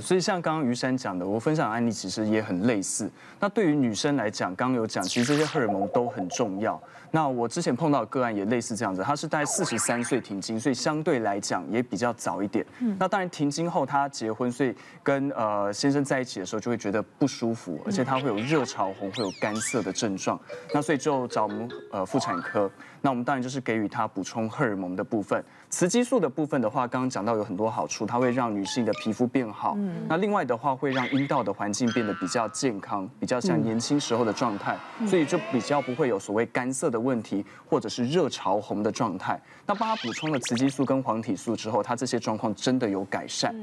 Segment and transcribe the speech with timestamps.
[0.00, 3.10] 所以像刚刚于珊讲的，我分享的案例其实也很类似。
[3.40, 6.80] 那对于女生来讲，刚刚有讲，其实这些荷尔蒙都很重要。
[7.10, 12.64] 那我之前碰到的个案也类似这样子，他是大概四十三岁停经，所以相对来讲也比较早一点。
[12.98, 20.38] 那当然停经后他结婚，所以跟呃先生在一起的时候就会觉得不舒服，而且他会有热潮红，会有干涩的症状。
[20.72, 22.70] 那所以就找我们呃妇产科。
[23.00, 25.40] 那我们当然就是给予他补充荷尔蒙的部分，
[25.70, 29.78] 雌激素的部分的话，刚刚讲到有很多好处，它会让女性的皮肤变好。
[30.08, 39.40] 那另外的话，会让阴道的环境变得比较健康，比较像年轻时候的状态，所以就比较不会有所谓干涩的问题，或者是热潮红的状态。
[39.66, 43.54] 那帮他补充了雌激素跟黄体素之后，他这些状况真的有改善。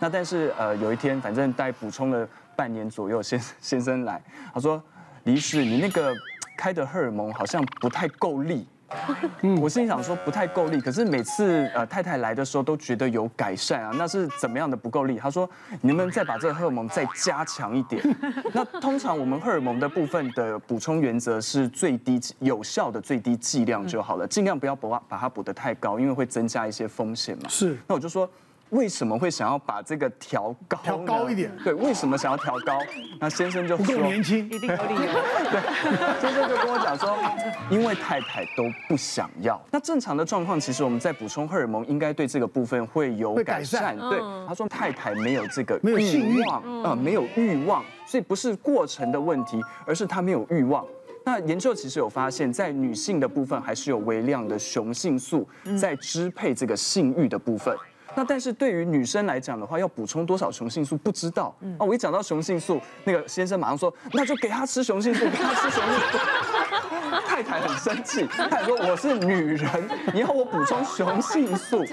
[0.00, 4.82] 那但是呃，有一天反正大概补充了半年左右，先先生来，他说
[5.24, 6.12] ：“李医师，你那个
[6.56, 8.66] 开的荷尔蒙好像不太够力。”
[9.60, 15.16] 我心里想说不太够力，可是每次呃太太来的时候都觉得有改善啊，那是怎么样的不够力？
[15.16, 15.48] 他说，
[15.80, 18.02] 你能不能再把这个荷尔蒙再加强一点？
[18.52, 27.48] 那通常我们荷尔蒙的部分的补充原则是最低有效的最低剂量就好了，尽量不要把把它补得太高，因为会增加一些风险嘛。
[27.48, 28.28] 是，那我就说。
[28.74, 30.78] 为什么会想要把这个调高？
[30.82, 31.50] 调高一点。
[31.62, 32.76] 对，为什么想要调高？
[33.20, 35.14] 那先生就说不够年轻，一定够厉害。
[35.50, 35.60] 对，
[36.20, 37.16] 先生就跟我讲说，
[37.70, 39.60] 因为太太都不想要。
[39.70, 43.96] 那正常的状况，其实我们在补充荷尔蒙，应该对这个部分会有改善。
[44.10, 46.42] 对，他说太太没有这个没有性欲
[46.82, 50.84] 啊，没有欲望，所以不是过程的问题，而是他没有欲望。
[51.24, 55.48] 那研究其实有发现，在女性的部分，还是有微量的雄性素
[55.80, 57.74] 在支配这个性欲的部分。
[58.16, 61.54] 那但是对于女生来讲的话，要补充多少雄性素不知道。
[61.78, 66.18] 哦，我一讲到雄性素，那个先生马上说，那就给他吃雄性素，给他吃雄性素。
[67.26, 71.84] 太太很生气，太太说我是女人，你要我补充雄性素。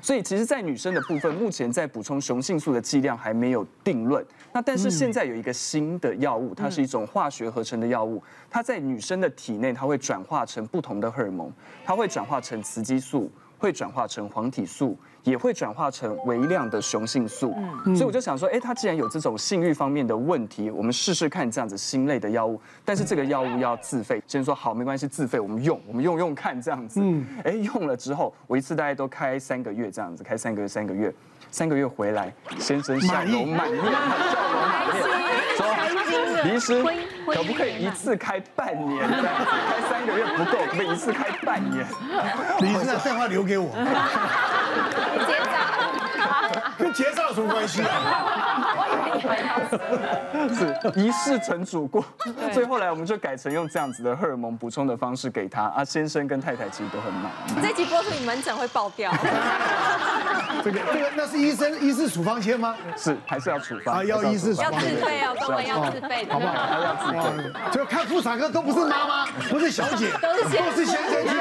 [0.00, 4.24] 所以其实，在女生的部分，目前在补充雄性素的剂量还没有定论。
[4.52, 11.52] 那但是现在有一个新的药物，它是一种化学合成的药物，它在女生的体内，它会转化成不同的荷尔蒙，
[11.84, 13.28] 它会转化成雌激素。
[13.58, 17.54] 会转化成黄体素，也会转化成微量的雄性素。
[17.84, 22.60] 嗯，所以我就想说，哎，他既然有这种性欲方面的问题，我们试试看这样子新类的药物。
[22.84, 24.22] 但是这个药物要自费。
[24.26, 27.00] 先说好，没关系，自费我们用，我们用用看这样子。
[27.02, 31.12] 嗯，哎，用了之后，我一次大概都开三个月这样子，开三个月，三个月，
[31.50, 33.84] 三个月回来，先生笑容满面，
[35.56, 36.84] 笑容满面，说，李医师。
[37.28, 39.06] 可不可以一次开半年？
[39.06, 41.86] 开三个月不够，可不可以一次开半年？
[42.60, 43.70] 你是把电话留给我。
[46.92, 47.08] 结扎。
[47.08, 47.88] 跟结扎有什么关系啊？
[48.76, 48.86] 我
[49.18, 49.36] 以为
[50.46, 52.02] 你是一试成主顾，
[52.52, 55.64] 所以后来我们就改成用这样子的荷尔蒙补充的方式给他。
[55.64, 57.52] 啊，先生跟太太其实都很满意。
[57.62, 59.12] 这集播出，你门诊会爆掉。
[60.64, 62.74] 这个这个那是医生医师处方签吗？
[62.96, 63.96] 是，还是要处方？
[63.96, 66.52] 啊，要医师要自费哦，各位要自费的，好不好？
[66.54, 67.52] 还要自费。
[67.70, 71.36] 就看妇产科都不是妈妈，不是小姐，都是先生去，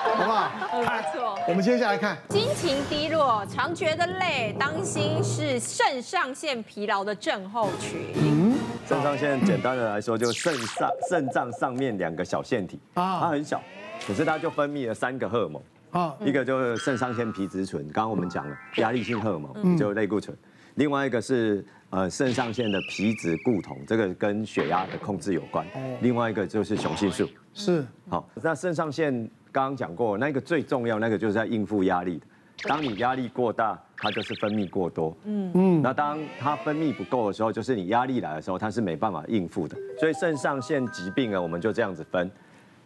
[0.00, 0.50] 好不好？
[0.80, 1.38] 没错。
[1.48, 8.12] 我们接下来看，心情低落，常觉得累，当心是肾上腺疲劳的症候群。
[8.14, 8.54] 嗯，
[8.86, 13.60] 肾上腺简单的来说，就肾上肾脏上面两个小腺体啊，它很小，
[14.06, 15.62] 可是它就分泌了三个荷尔蒙。
[15.90, 20.32] 啊，一个就是肾上腺皮质醇，刚刚我们讲了压力性荷尔蒙，就是类固醇；
[20.76, 25.64] 另外一个是呃肾上腺的皮质固酮，这个跟血压的控制有关；
[26.00, 27.28] 另外一个就是雄性素。
[27.52, 32.26] 是，好，那肾上腺刚刚讲过，那个最重要，那个就是在应付压力的。
[32.68, 35.16] 当你压力过大，它就是分泌过多。
[35.24, 39.76] 嗯嗯，那当它分泌不够的时候，就是你压力来的时候，它是没办法应付的。
[39.98, 42.30] 所以肾上腺疾病啊，我们就这样子分：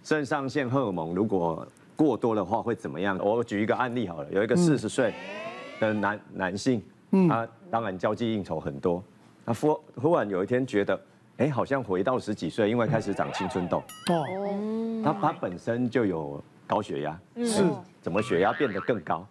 [0.04, 1.66] 肾上腺荷尔蒙如果
[1.96, 3.18] 过多的话会怎么样？
[3.18, 5.12] 我举一个案例好了，有一个四十岁
[5.80, 6.80] 的男男性，
[7.28, 9.02] 他当然交际应酬很多，
[9.44, 11.00] 他忽忽然有一天觉得，
[11.38, 13.78] 哎，好像回到十几岁，因为开始长青春痘。
[13.78, 17.64] 哦，他他本身就有高血压，是，
[18.00, 19.26] 怎么血压变得更高？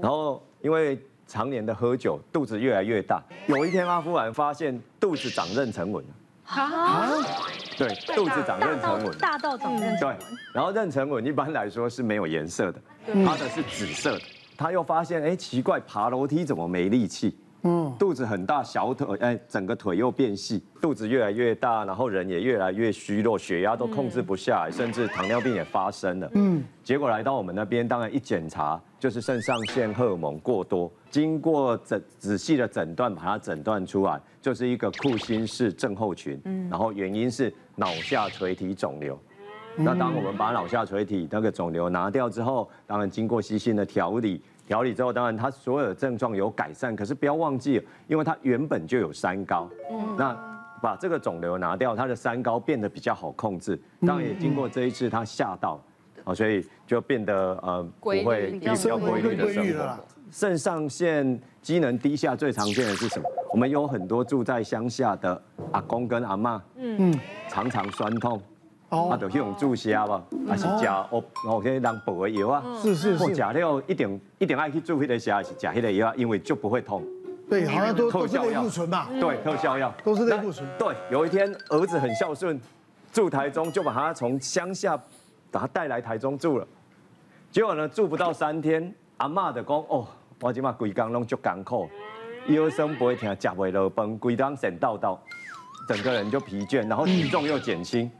[0.00, 3.22] 然后因为常年的喝酒，肚子越来越大。
[3.46, 6.04] 有一天他忽然发现肚子长妊娠纹。
[6.46, 7.08] 啊，
[7.78, 10.00] 对，肚子长妊娠纹，大到长妊娠纹。
[10.00, 10.16] 对，
[10.52, 12.80] 然后妊娠纹一般来说是没有颜色的，
[13.24, 14.24] 它的是紫色的。
[14.56, 17.38] 他又发现，哎，奇怪，爬楼梯怎么没力气？
[17.62, 26.30] 嗯，肚子很大，小腿，哎，整个腿又变细，肚子越来越大，然后人也越来越虚弱，血压都控制不下来，甚至糖尿病也发生了。
[26.34, 36.40] 嗯，结果来到我们那边，当然一检查就是肾上腺荷尔蒙过多，经过诊仔细的诊断，把它诊断出来，就是一个库欣氏症候群。
[36.44, 39.18] 嗯，然后原因是脑下垂体肿瘤。
[39.76, 50.36] 那当我们把脑下垂体那个肿瘤拿掉之后，当然经过细心的调理，调理之后，当然他所有的症状有改善，可是不要忘记，因为他原本就有三高，嗯，那
[50.80, 53.80] 把这个肿瘤拿掉，他的三高变得比较好控制。
[54.06, 55.82] 当然也经过这一次他吓到，
[56.24, 59.98] 啊，所以就变得呃不会比较规律的生活。
[60.30, 63.28] 肾上腺机能低下最常见的是什么？
[63.52, 65.42] 我们有很多住在乡下的
[65.72, 67.12] 阿公跟阿妈，嗯，
[67.48, 68.40] 常常酸痛。
[68.90, 77.02] 啊，就去用注射啊，还是食哦，哦，些人补的药啊，是是是，吃了一点一点爱去注那个射，还是吃那个药，因为就不会痛。
[77.48, 79.08] 对，好像都都是类固醇吧？
[79.20, 80.68] 对，特效药都是类固醇。
[80.78, 82.60] 对，有一天儿子很孝顺，
[83.12, 84.96] 住台中，就把他从乡下
[85.50, 86.66] 把他带来台中住了。
[87.50, 90.06] 结果呢，住不到三天，阿妈就讲哦，
[90.40, 91.88] 我今嘛规工拢足艰苦，
[92.46, 95.16] 医生不会听，吃不落饭，规当神叨叨，
[95.88, 98.10] 整个人就疲倦，然后体重又减轻。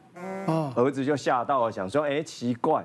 [0.76, 2.84] 儿子就吓到了，想说：“哎，奇怪，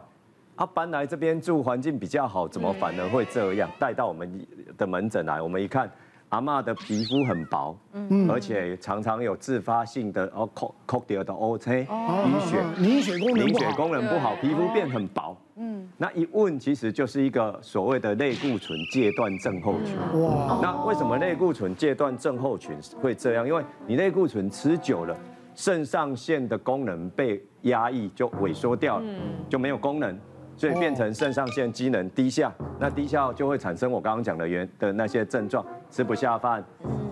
[0.55, 4.47] 他搬来这边住，环境比较好，怎么反而会这样？”带到我们
[4.77, 5.89] 的门诊来，我们一看，
[6.29, 15.37] 阿嬷的皮肤很薄，嗯，而且常常有自发性的哦，扣扣掉的 O C，凝血，凝血功能凝血功能不好，皮肤变很薄。
[15.57, 20.21] 嗯，那一问，其实就是一个所谓的类固醇戒断症候群。
[20.21, 23.47] 哇，那为什么类固醇戒断症候群会这样？
[23.47, 25.15] 因为你类固醇吃久了。
[25.55, 29.05] 肾上腺的功能被压抑，就萎缩掉了，
[29.49, 30.15] 就没有功能，
[30.57, 32.51] 所以变成肾上腺机能低下。
[32.79, 36.63] 那低下就会产生我刚刚讲的原的那些症状：吃不下饭，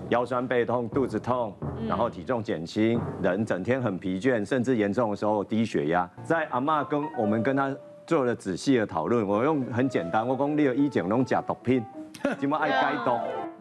[0.10, 1.54] 腰酸背痛、肚子痛，
[1.88, 6.10] 然后体重减轻，人整天很疲倦，甚至严重的时候低血压。
[6.22, 7.74] 在阿妈跟我们跟他
[8.06, 11.82] 做了仔细的讨论，我用很简单，我讲你有医检拢假毒品，
[12.38, 13.18] 怎么爱解毒？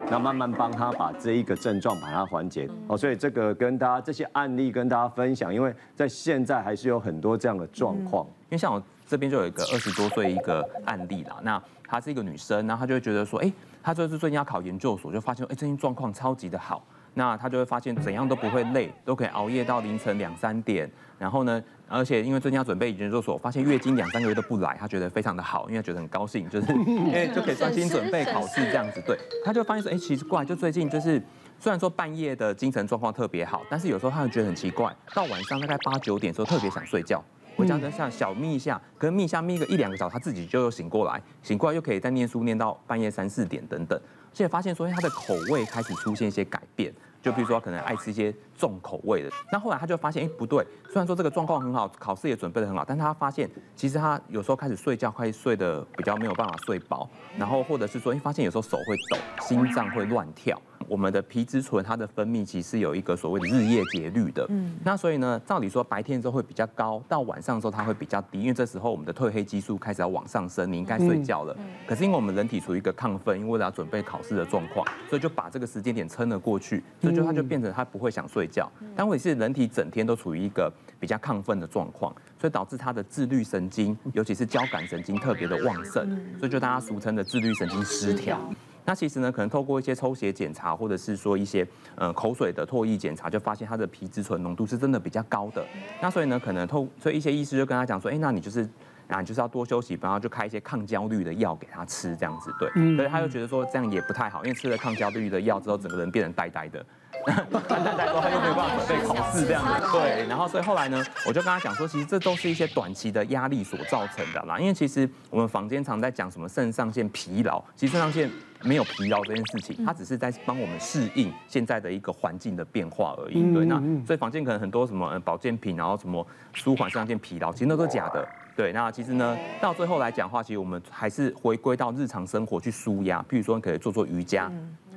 [0.09, 8.25] 那慢慢帮他把这一个症状把它缓解哦，所以这个跟大家这些案例跟大家分享，因为在现在还是有很多这样的状况。
[8.25, 13.51] 因为像我这边就有一个二十多岁一个案例啦，那她是一个女生，然后她就会觉得说，哎，
[13.81, 16.83] 她就是最近要考研究所，就发现哎，最近状况超级的好。
[17.13, 20.89] 那他就会发现怎样都不会累，都可以熬夜到凌晨两三点。
[21.19, 29.01] 然后呢，而且因为最近要准备研究所，发现月经两三个月都不来，他觉得非常的好，因为他觉得很高兴，就是因为 就可以专心准备考试这样子。
[29.05, 31.21] 对，他就发现说，哎，奇怪，就最近就是
[31.59, 37.23] 虽然说半夜的精神状况特别好，但是有时候他会觉得很奇怪，到晚上大概八九点的时候特别想睡觉，
[37.55, 43.97] 回家就像小眯一下，可能眯一下眯个一两个小时，他自己就又醒过来，醒过来又可以再念书念到半夜三四点等等。
[44.33, 46.91] 现在发现说，他的口味开始出现一些改变，
[47.21, 49.29] 就比如说可能爱吃一些重口味的。
[49.51, 57.07] 那后来他就发现，哎，不对，虽然说这个状况很好，考试也准备得很好，但是他发现其实他有时候开始睡觉，开始睡得比较没有办法睡饱，
[57.37, 60.59] 然后或者是说，哎，发现有时候手会抖，心脏会乱跳。
[60.87, 71.55] 我们的皮质醇它的分泌其实有一个所谓的日夜节律的，嗯，那所以呢，照理说白天的时候会比较高，到晚上的时候它会比较低，因为这时候我们的褪黑激素开始要往上升，你应该睡觉了。
[71.87, 78.71] 可是因为我们人体处于一个亢奋，因为为了要准备考试的状况，所以就把这个时间点撑了过去，所以就它就变成它不会想睡觉。
[78.95, 86.07] 但问题是人体整天都处于一个比较亢奋的状况，所以导致它的自律神经，尤其是交感神经特别的旺盛，
[86.39, 88.39] 所以就大家俗称的自律神经失调。
[88.85, 91.65] 那其实呢，可能透过一些抽血检查，或者是说一些
[91.95, 95.65] 呃口水的唾液检查，就发现他的皮质醇浓度是真的比较高的。
[96.01, 98.67] 那所以呢，可能透所以一些医师就跟他讲说，哎，那你就是
[99.07, 102.69] 啊，你就是要多休息，然后就开一些抗焦虑的药给他吃，这样子对。
[102.95, 106.85] 所以他就觉得说这样也不太好，因为吃了抗焦虑的药之后，整个人变成呆呆的。
[107.25, 110.27] 他又没有办法准备考试这样子，对。
[110.27, 114.59] 然后所以后来呢，我就跟他讲说，其实这都是一些短期的压力所造成的啦。
[114.59, 118.29] 因为其实我们坊间常在讲什么肾上腺疲劳，其实肾上腺。
[118.63, 123.53] 没有疲劳这件事情，它只是在帮我们适应现在的一个环境的变化而已。
[123.53, 128.27] 对，那所以房间可能很多什么保健品，然后什么舒缓上腺疲劳，其实那都是假的。
[128.55, 134.51] 对，那其实呢，到最后来讲的话，其实我们还是回归到日常生活去舒压，譬如说你可以做做瑜伽，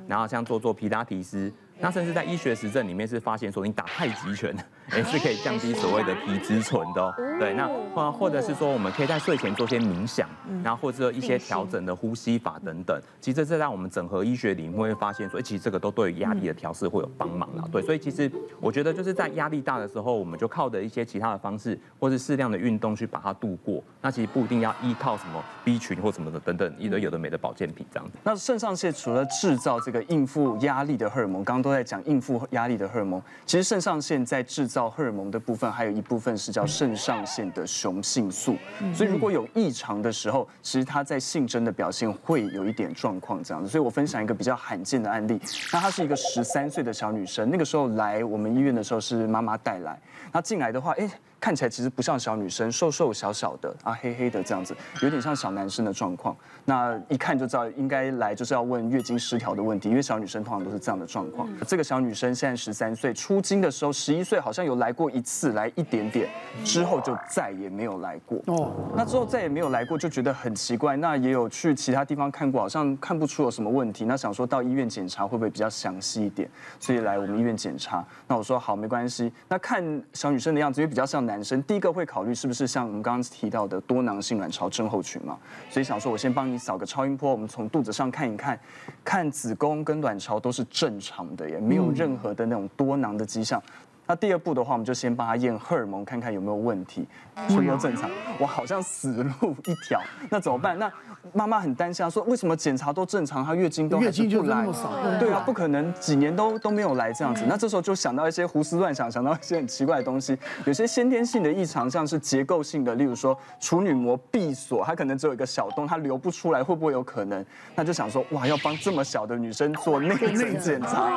[0.07, 1.51] 然后像做做皮拉提斯。
[1.79, 4.55] 那甚至在医学实证里面是发现说，你打太极拳，
[4.95, 7.13] 也是可以降低所谓的皮质醇的哦。
[7.39, 10.27] 对，那或或者是说，我们可以在睡前做些冥想，
[10.63, 12.99] 然后或者一些调整的呼吸法等等。
[13.19, 17.63] 其实这在我们整合医学里面会发现说，其实这个都对压力的调试会有帮忙啦。
[17.71, 23.83] 对，所以其实我觉得就是在压力大的时候，我们就靠着一些其他的方式，或是适量的运动去把它度过。
[24.01, 28.17] 那其实不一定要依靠什么 B 群或什么的等等，一堆有的没的保健品这样子。
[28.23, 31.67] 那肾上腺除了制造这个应付压力的荷尔蒙，刚刚。
[31.67, 38.57] 都在讲应付压力的荷尔蒙，其实肾上腺在制造荷尔蒙的部分，还有一部分是叫肾上腺的雄性素。
[38.93, 43.69] 所以如果有异常的时候，其实它在性征的表现会有一点状况这样子。
[43.69, 45.39] 所以我分享一个比较罕见的案例，
[45.71, 49.97] 那她是一个十三岁的小女生，那个时候来我们医院的时候是妈妈带来，
[50.33, 51.09] 那进来的话，哎。
[51.39, 56.35] 看起来其实不像小女生，瘦瘦小小的啊，黑黑的这样子，有点像小男生的状况。
[56.65, 61.47] 那一看就知道应该来就是要问月经失调的问题，因为小女生通常都是这样的状况。
[61.65, 66.27] 这个小女生现在十三岁，出经的时候十一岁好像有来过一次，来一点点，
[66.63, 68.41] 之后就再也没有来过。
[68.47, 70.97] 哦，那之后再也没有来过，就觉得很奇怪。
[70.97, 74.05] 那也有去其他地方看过，好像看不出有什么问题。
[74.05, 78.03] 那想说到医院检查会不会比较详细一点，所以来我们医院检查。
[78.27, 79.31] 那我说好，没关系。
[79.47, 85.37] 那看小女生的样子，因为比较像男生，第一个会考虑是不是像我们刚刚提到的多囊性卵巢症候群嘛？
[85.69, 88.59] 所以想说我先帮你扫个超音波，我们从肚子上看一看，
[89.03, 93.61] 看子宫跟卵巢都是正常的，也没有任何的那种多囊的迹象。
[94.07, 97.05] 那第二步的话，我们就先帮他验荷尔蒙，看看有没有问题，
[97.49, 98.09] 全都正常。
[98.39, 100.79] 我好像死路一条，那怎么办？
[100.79, 100.91] 那
[101.33, 104.23] 妈妈很担心啊，说为什么检查都正常，她月经都还是不来？
[104.23, 104.91] 月经就那么少？
[105.19, 107.43] 对啊，不可能几年都都没有来这样子。
[107.47, 117.45] 那这时候就想到一些胡思乱想，想到一些很奇怪的东西，有些先天性的异常，像是结构性的，例如说处女膜闭锁，它可能只有一个小洞，它流不出来，会不会有可能？
[117.75, 121.09] 那就想说，哇，要帮这么小的女生做内诊检查，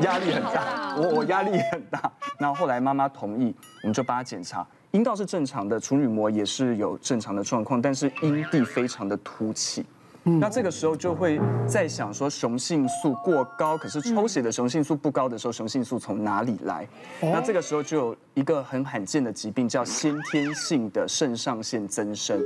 [0.00, 2.07] 压力很大，我我压力很大。
[2.38, 9.84] 那后来妈妈同意，我们就帮她检查，阴道是正常的，处女膜也是有正常的状况，但是阴蒂非常的凸起。
[10.24, 16.86] 那这个时候就会在想说，雄性素过高，可是抽血的雄性素不高的时候，雄性素从哪里来？
[17.22, 22.38] 那这个时候就有一个很罕见的疾病叫先天性的肾上腺增生。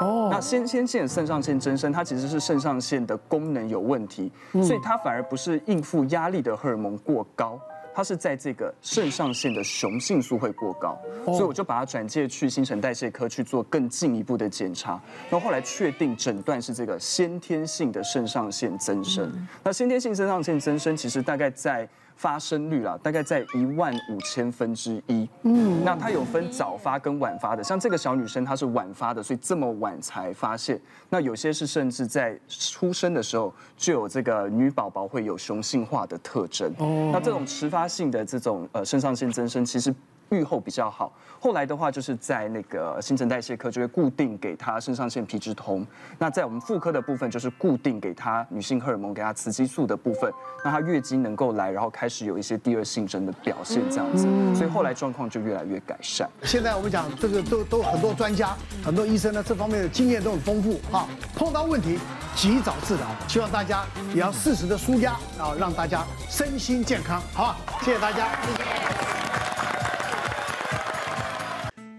[0.00, 7.60] 哦，那先天性的肾上腺增生，它其实是肾上腺的功能有问题，所以它反而不是应付压力的荷尔蒙过高。
[7.96, 15.00] 它是在这个肾上腺的雄性素会过高，所以我就把它转介去新陈代谢科去做更进一步的检查。
[15.30, 19.32] 然后后来确定诊断是这个先天性的肾上腺增生。
[19.64, 21.88] 那先天性肾上腺增生其实大概在。
[22.16, 25.28] 发生率啦，大概在一万五千分之一。
[25.42, 30.80] 嗯，那它有分早发跟晚发的，像这个小女生她是晚发的，所以这么晚才发现。
[31.08, 36.72] 那有些是甚至在出生的时候就有这个女宝宝会有雄性化的特征。
[36.78, 39.94] 哦，那这种迟发性的这种呃肾上腺增生，其实。
[40.30, 45.86] 预后比较好，后来的话就是在那个新陈代谢科就会固定给他肾上腺皮质酮，
[46.18, 50.32] 那在我们妇科的部分就是固定给他女性荷尔蒙，给他雌激素的部分，
[50.64, 56.28] 那他月经能够来，然后开始有一些第二性征的表现这样子，所以后来状况就越来越改善。
[56.42, 61.98] 现在我们讲这个都都很多专家、很多医生呢，这方面的经验都很丰富啊，碰到问题
[62.34, 67.56] 及早治疗，希望大家也要适时的舒压啊，让大家身心健康，好吧？
[67.82, 68.95] 谢谢大家。